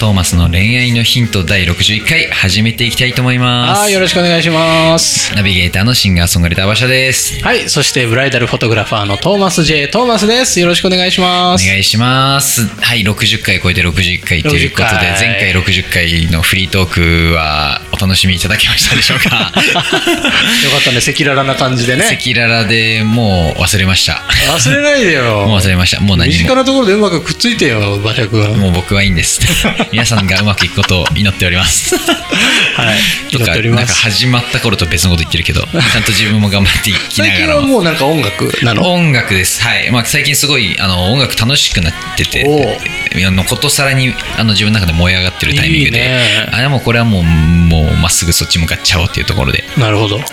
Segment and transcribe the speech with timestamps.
[0.00, 5.36] トーマスの恋愛のヒント第61回始めていきたいと思いますはい、よろしくお願いします。
[5.36, 9.88] ナビゲーターのシンガーソングライター馬車ですはい、そしてブライダルフォトグラファーのトーマス J.
[9.88, 10.58] トーマスです。
[10.58, 11.66] よろしくお願いします。
[11.66, 19.28] お願いしますはい60回超えて61回ということで60回前回60回のフリートークはお楽しみいただけましたでしょうか。
[19.36, 22.04] よかったね、赤裸々な感じでね。
[22.04, 24.22] 赤裸々でもう忘れました。
[24.48, 25.46] 忘れないでよ。
[25.46, 26.00] もう忘れました。
[26.00, 28.56] もう何身近もなところでうまくくっついてよ、馬車君。
[28.58, 29.40] もう僕はいいんです。
[29.92, 31.94] 皆さんがうまくいくことを祈っております。
[31.96, 32.98] はい、
[33.30, 34.00] 祈っておりなんかます。
[34.02, 37.62] 始まった頃と別のこと言ってるけどちゃんと自分も頑張っていきな最近がらも。
[37.62, 38.92] はもうなんか音楽なの？
[38.92, 39.90] 音楽です、はい。
[39.90, 45.98] まあ、最近すごいあの音楽楽しくなってておあのことさらにあの自分の中で燃え上がってるタイミングで。
[45.98, 46.48] いいね。
[46.52, 50.18] あれはもうこれはもうもうまっすぐそっち向かっちゃおうっていうところで、なるほど。
[50.18, 50.26] はい、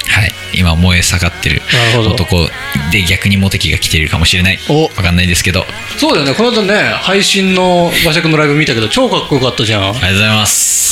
[0.54, 1.62] 今燃え盛ってる
[1.98, 2.50] 男
[2.92, 4.60] で逆にモテ期が来ているかもしれない。
[4.70, 4.84] お。
[4.84, 5.62] わかんないですけど。
[5.62, 5.66] あ
[5.98, 9.94] そうだよね、この間ね、配信の馬車君のライブ見たけど、超かっこよかったじゃん。
[9.94, 10.88] りがとうございます。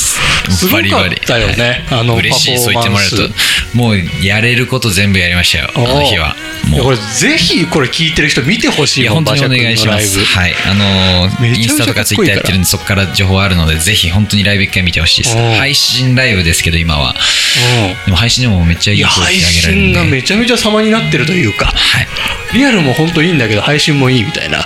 [0.50, 0.82] すごかっ
[1.26, 1.84] たよね。
[1.88, 2.58] はいあの嬉しい。
[2.58, 5.70] そう言ってもらえるともうやれること全部やりましたよ。
[5.74, 6.36] あの日は
[6.70, 10.18] もこれぜひこれ聞いてる人見てほしいや、い本当にお願いします。
[10.18, 10.54] はい。
[10.68, 15.36] あのーインスタとかツイッターやってるんで、そこから情報あるので、ぜひ本当にライブ一回見てほしいです。
[15.36, 17.14] うん配信ライブですけど、今は。
[17.14, 19.98] うんでも配信でもめっちゃいいいや配声してあげられるんで。
[19.98, 22.06] 信がめちゃめちゃ様になってるというかはい。
[22.54, 24.64] リアルも本当いいんだけど配信もいいみたいな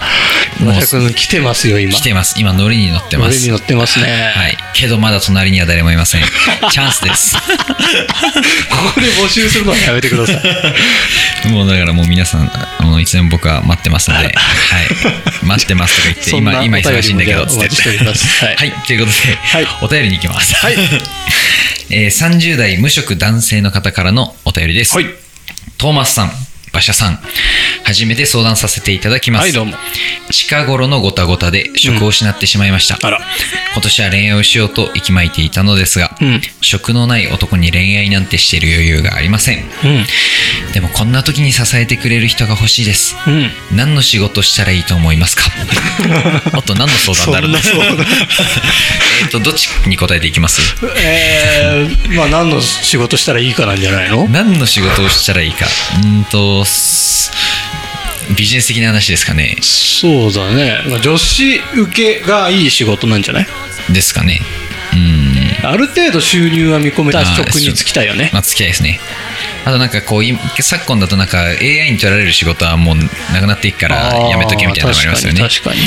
[0.60, 2.34] 君来てますよ今来てます。
[2.38, 3.36] 今、ノリに乗ってます。
[3.36, 4.56] ノリに乗ってますねはい。
[4.74, 6.22] けど、まだ隣には誰もいません。
[6.70, 7.34] チャンスです。
[7.36, 7.40] こ
[8.94, 14.34] こで募集するのはやめてください もうだからもう皆さん、あのいつでも僕は待ってますので、 はい。
[15.44, 18.72] 待ってますとか言って、今、今忙しいんだけど、つってはい。
[18.87, 20.54] ということで、はいお便りに行きます。
[20.54, 20.76] はい
[21.91, 24.94] えー30代無職男性の方からのお便りです。
[24.94, 25.06] はい
[25.78, 26.32] トーマスさん、
[26.72, 27.19] 馬車さん、
[27.92, 29.42] 初めて相談させていただきます。
[29.42, 29.74] はいどうも。
[30.30, 33.04] 近頃のごたごたで職を失ってしまいました。
[33.04, 33.18] あら。
[33.72, 36.40] 今年は恋愛をしようと息巻いていたのですが、うん。
[36.60, 39.64] 職のない男に恋愛なんてしている余裕がありません。
[39.64, 40.06] うん。
[40.72, 43.16] でもこんな時に支えてくれる人が欲しいです。
[43.26, 43.50] うん。
[43.76, 45.46] 何の仕事したらいいと思いますか？
[46.56, 47.64] あと何の相談になる
[49.22, 50.62] えっと、どっちに答えていきます？
[50.96, 54.28] えー、まあ何の仕事したらいいかなんじゃないの？
[54.28, 55.66] 何の仕事をしたらいいか。
[55.66, 57.32] うーんと、す
[58.36, 59.56] ビジネス的な話ですかね。
[59.60, 63.46] そうだね、まあ、女子受けがいい仕事なんじゃない？
[63.92, 64.41] ですかね。
[64.92, 65.66] うーん。
[65.66, 68.98] ある程度収入は見込めた職に就きたいよねまあ、付き合いですね。
[69.64, 75.40] あとなんかこう、今昨今だとなんか AI に取られる仕事はもうなくなっていくからやめとけみたいなのがありますよね。
[75.40, 75.80] なんか確かに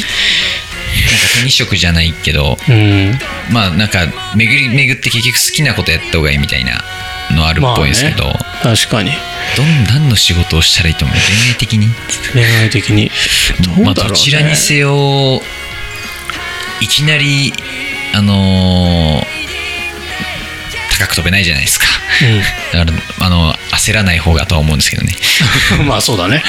[1.39, 3.11] 手に職じゃないけど、確かに
[3.51, 4.05] まあなんか
[4.35, 6.83] 巡り巡って結局好きなことやった方がいいみたいな
[7.33, 8.33] のあるっぽいですけど、うん
[8.63, 9.11] 確かに。
[9.57, 11.17] どん何の仕事をしたらいいと思う？
[11.17, 11.87] 恋愛的に？
[12.33, 13.11] 恋愛的に。
[13.83, 14.15] まあ、どうだろう、ね。
[14.15, 15.41] どちらにせよ
[16.79, 17.51] いきなり
[18.13, 19.43] あのー
[20.97, 21.85] 高く飛べないじゃないですか。
[22.71, 25.13] だからあの焦らない方がとは思うんですけどね。
[25.79, 26.41] う んまあそうだね。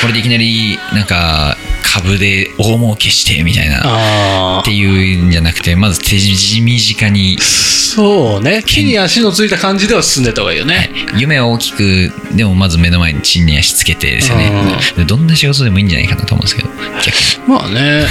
[0.00, 3.82] これでいきなりなんか株で大儲けしてみたいな。
[3.84, 6.16] あっていうんじゃなくてまず手
[6.60, 7.42] 短にあ
[7.94, 8.62] そうね。
[8.64, 14.50] 木に足のついた感じでは進んでった方がいいよね、夢を大きくでもまず目の前に地に足つけてですよね。
[14.96, 16.70] でどんな仕事でもいいんじゃないかなと思うんですけど。
[17.04, 17.48] 逆に。
[17.48, 18.06] まあね。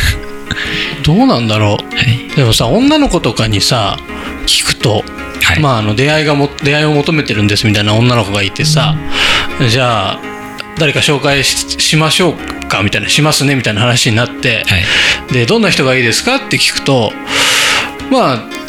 [1.03, 1.95] どうなんだろう。
[1.95, 2.35] はい。
[2.35, 3.97] でもさ女の子とかにさ
[4.45, 5.03] 聞くと、
[5.41, 5.59] はい。
[5.59, 8.95] まああの出会いがも出会いを求めてるんですみたいな女の子がいてさ、
[9.67, 10.21] じゃあ
[10.77, 15.33] 誰か紹介ししましょうかみたいなしますねみたいな話になって、はい。
[15.33, 17.11] でどんな人がいいですかって聞くと
[18.11, 18.60] まあ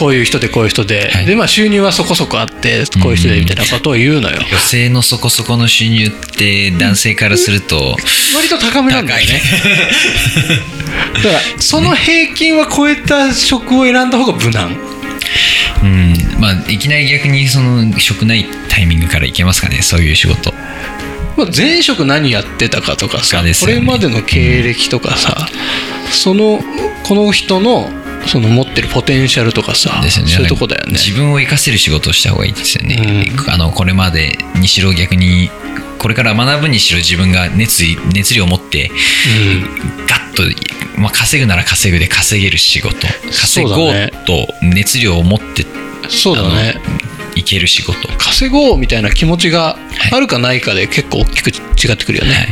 [0.00, 1.26] こういう人でこういう人で,、はい。
[1.26, 7.96] でまあ収入はそこそこあってこういう人でみたいなことを言うのよ、女性のそこそこの収入って男性からすると
[8.34, 9.42] 割と高めなんだよね。
[11.22, 14.74] だから その平均は超えた職を選んだ方が無難。
[15.82, 16.14] うん。
[16.38, 20.54] まあいきなり逆にその職ないタイミングからいけますかねそういう仕事。
[21.36, 23.52] まあ、前職何やってたかとかさ、ね。
[23.66, 25.46] れまでの経歴とかさ、
[26.10, 26.62] その
[27.02, 27.90] この人の
[28.26, 30.10] その持ってるポテンシャルとかさ、ね。
[30.10, 30.92] そういうとこだよね。
[30.92, 35.50] 自分を生かせる仕事をした方がいいですよね、うあのこれまでにしろ逆に
[35.98, 38.90] これから学ぶにしろ自分が熱意熱量を持って
[40.08, 40.42] ガッと、
[41.00, 43.06] まあ、稼ぐなら稼ぐで稼げる仕事。
[43.28, 45.66] 稼ごうと熱量を持って
[46.08, 46.80] そうだね。
[47.36, 48.08] いける仕事。
[48.18, 52.48] 稼ごうみたいな気持ちがはいあるかないかで結構大きく違ってくるよね、はい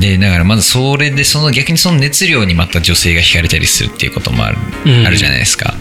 [0.00, 5.06] でだからまずそれでその逆にその熱量にまた女性が惹かれたりするっていうこともある,、うん。
[5.06, 5.74] あるじゃないですか。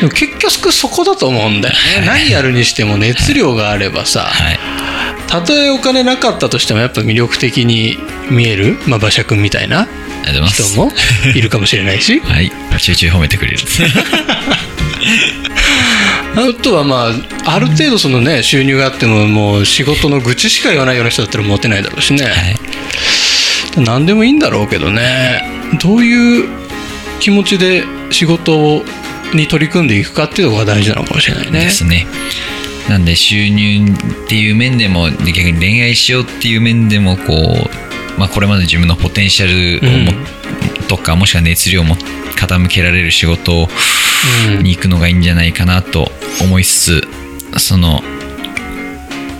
[0.00, 4.58] でも結局そこだと思うんだよね、何やるにしても熱量があればさ、はい。
[5.28, 7.98] たとえお金なかったとしてもやっぱ魅力的に
[8.30, 9.86] 見える、まあ、馬車君みたいな
[10.46, 10.90] 人も
[11.34, 12.20] いるかもしれないし。
[12.24, 12.50] はい。
[12.80, 13.58] ちょいちょい褒めてくれる。
[16.36, 17.12] あとはま
[17.44, 22.77] あある程度そのね収入があってももう仕事の愚痴しか言わないような人だったらモテないだろうしね、はい
[23.80, 25.42] 何でもいいんだろうけどね。
[25.82, 26.48] どういう
[27.20, 28.82] 気持ちで仕事
[29.34, 31.60] に取り組んでいくかっていうのが大事なのかもしれないね。
[31.60, 32.06] ですね。
[32.88, 33.86] なんで収入
[34.24, 37.22] っていう面でもで逆に恋愛しようっていう面でもこ
[38.16, 40.12] う、まあ、これまで自分のポテンシャルをも、
[40.88, 41.96] とかもしくは熱量も
[42.36, 43.68] 傾けられる仕事
[44.48, 44.64] うん。
[44.64, 46.10] に行くのがいいんじゃないかなと
[46.42, 47.08] 思いつつ
[47.58, 48.02] その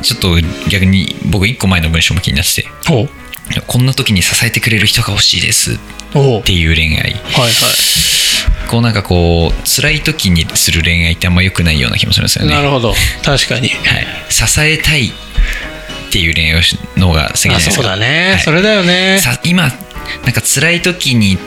[0.03, 0.37] ちょっと
[0.71, 2.69] 逆に僕一個前の文章も気になってて
[3.67, 5.75] こんな時に支えてくれる人が欲しいです。
[5.75, 7.01] っていう恋愛。
[7.01, 7.53] はいはい。
[8.69, 12.55] こうなんかこう辛い時にする恋愛ってあんま良くないような気もするんですよね。
[12.55, 12.95] なるほど。
[13.25, 13.69] 確かに。
[13.69, 15.13] はい、支えたいっ
[16.13, 16.63] ていう恋愛
[16.97, 17.73] の方が先じゃないですか。
[17.73, 18.41] あそうだね、はい。
[18.41, 19.19] それだよね。
[19.23, 19.69] さ今
[20.25, 21.39] なんか辛い時に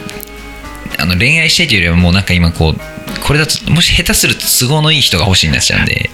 [0.97, 2.81] あの恋愛したいというよりはもうなんか今こう
[3.19, 6.10] これだともし下手すると都合のいい人が欲しいになっちゃうんで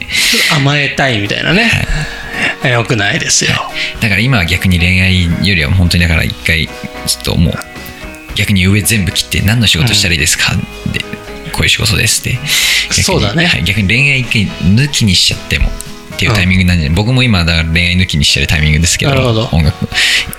[0.55, 1.71] 甘えたいみたいなね、
[2.63, 3.51] よくないですよ、
[4.01, 7.53] だから今は逆に恋愛よりは本当にだから一回ちょっともう
[8.35, 10.53] 逆に上全部切って何の仕事したらいいですか、
[10.91, 10.99] で
[11.51, 12.39] こういう仕事ですって。
[13.01, 13.47] そうだね。
[13.47, 15.69] はい、逆に恋愛一回抜きにしちゃっても
[16.13, 19.49] っていうタイミングなんじゃない、僕も今だから恋愛抜きにしてるタイミングですけど。
[19.51, 19.85] 音楽。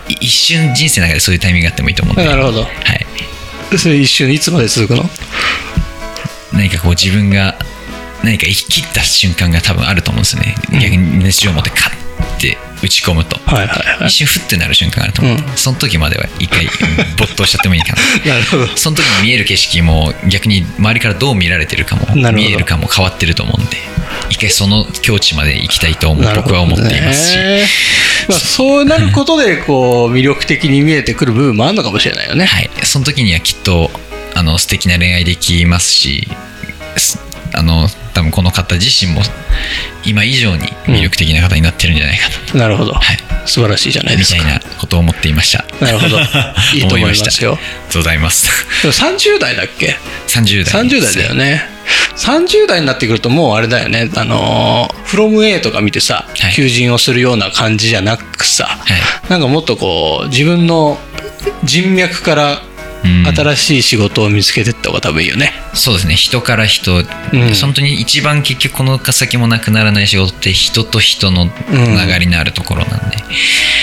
[0.09, 2.25] い一瞬人生の中でそういうタイミングがあってもいいと思うんで。
[2.25, 2.63] なるほど。
[2.63, 5.11] はい、それ一瞬いつまで続くの？
[6.53, 7.57] 何かこう自分が
[8.25, 14.07] 何か生き切った瞬間が多分あると思うんですよね、逆に熱量を持ってカッて打ち込むと、はいはいはい。
[14.07, 15.57] 一瞬フッてなる瞬間があると思う、うん。
[15.57, 16.67] その時までは一回
[17.19, 18.35] 没頭しちゃってもいいかな。
[18.35, 18.67] なるほど。
[18.77, 23.77] その時に見える景色も逆に周りからどう見られてるかも見えるかも変わってると思うんで
[24.31, 27.67] 一回その境地まで行きたいと思うなるほど僕は思っていますし、ね
[28.29, 33.91] まあ、そうなることでこう魅力的に見えてくる部分もあるのかもしれないよね、はい、その時にはきっと
[34.39, 36.29] あの素敵な恋愛できますし
[36.97, 37.19] す
[37.55, 39.23] あの多分この方自身も
[40.05, 43.19] 今以上に魅力的な方になってるんじゃないかと、なるほど、はい。
[43.47, 44.39] 素晴らしいじゃないですか。
[44.39, 45.65] みたいなことを思っていました。
[45.85, 46.19] なるほど。
[46.75, 47.53] いいと思いますよ。
[47.53, 48.51] 思ありがとうございます。
[48.83, 49.97] でも30代だっけ
[50.29, 51.67] ？30代30代だよね。
[52.17, 54.11] 30代になってくるともうあれだよね。
[54.15, 56.55] あのー「from A」とか見てさ、はい。
[56.55, 59.01] 求人をするような感じじゃなくさ、はい。
[59.31, 60.99] なんかもっとこう自分の
[61.65, 62.68] 人脈からうん
[63.05, 66.15] 新しい仕事を見つけてった方が多分いいよね、そうですね。
[66.15, 67.05] 人から人、ん。
[67.61, 71.51] 本当に一番結局この先もなくならない仕事って人と人の流
[72.19, 73.17] れのあるところなんで、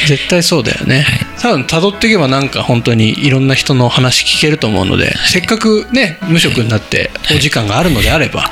[0.07, 1.19] 絶対そうだよね、はい。
[1.41, 8.51] 多分辿っていけばなんか本当にいろんな人の話聞けると思うので、せっかくね無職になってお時間があるのであれば、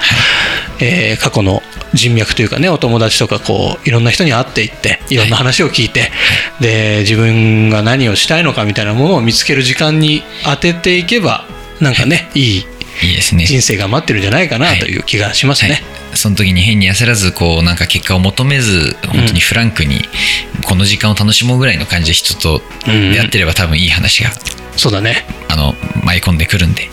[0.79, 1.61] えー過去の
[1.93, 6.11] 人脈というかねお友達とかこういろんな人に会っていっていろんな話を聞いて、
[6.59, 11.45] で自分が何をしたいのかみたいなものを見つける時間に当てていけば
[11.79, 12.57] なんかねい。
[12.57, 12.65] い
[13.01, 13.45] いいですね。
[13.45, 15.71] 人生が待ってるんじゃないかなという気がしますね。
[15.71, 20.01] はい、その時に変に焦らずこうなんか結果を求めず本当にフランクに
[20.65, 24.29] この時間を楽しもうぐらいの感じで人と出会ってれば多分いい話が
[24.77, 25.25] そうだね。
[25.49, 25.73] あの
[26.03, 26.87] 舞い込んでくるんで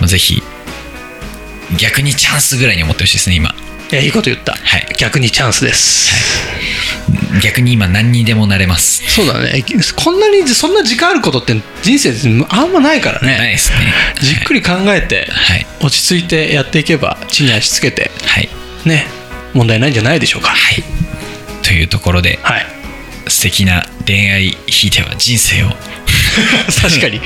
[0.00, 0.42] まあぜひ
[1.78, 3.54] 逆にチャンスぐらいに思ってほしいですね今
[3.92, 4.86] いやいいこと言った、はい。
[4.98, 6.10] 逆にチャンスです、
[7.42, 9.02] 逆に今何にでもなれます。
[9.08, 9.64] そうだね。
[9.94, 13.38] こんなにそんな時間あることって人生であんまないからね。
[13.38, 13.94] ないですね。
[14.20, 15.66] じっくり考えてはい。
[15.80, 18.48] 落ち着いてやっていけば地に足つけてはい。
[18.84, 19.06] ね
[19.54, 20.50] 問題ないんじゃないでしょうか。
[20.50, 20.82] はい。
[21.62, 22.66] というところではい。
[23.28, 25.68] 素敵な恋愛ひいては人生を
[26.82, 27.20] 確かに。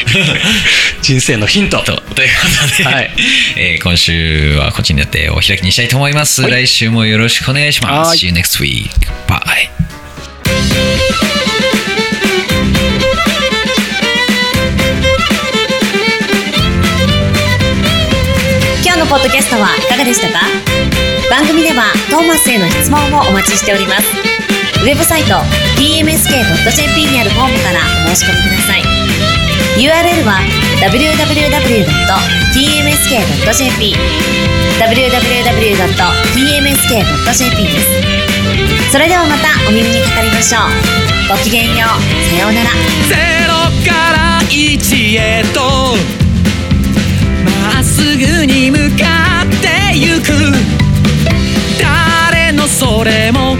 [1.02, 1.79] 人生のヒント。
[1.79, 3.11] とということで、はい。
[3.57, 6.52] えー今週はこっちになってお開きにしたいと思います、はい。
[6.52, 8.09] 来週もよろしくお願いします。
[8.09, 8.19] はい。
[8.19, 8.90] See you next week.
[9.26, 9.69] Bye.
[18.83, 20.40] 今日のポッドキャストはいかがでしたか？
[21.31, 24.05] 番組ではトーマスへの質問もお待ちしております
[24.81, 25.35] ウェブサイト
[25.77, 28.83] tmsk.jp にあるフォームからお申し込みください。
[29.77, 30.41] URL は
[30.81, 31.91] www.tmsk.jp
[34.81, 35.85] www.tmsk.jp
[37.63, 38.91] です。
[38.91, 40.63] それではまたお耳にかかりましょう。
[41.29, 41.89] ごきげんよう。
[42.31, 42.71] さようなら。
[43.07, 43.53] ゼロ
[43.85, 45.61] から一へと。
[47.45, 50.57] まっすぐに向かってゆく。
[51.79, 53.60] 誰のそれも